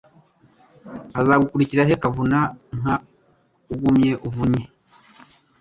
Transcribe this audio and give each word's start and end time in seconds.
Azagukirira 1.19 1.87
he 1.89 1.95
Kavuna-nka, 2.03 2.93
ugumye 3.73 4.11
uvunye 4.27 4.63